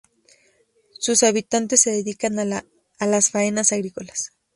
[0.97, 4.33] Sus habitantes se dedican a las faenas agrícolas.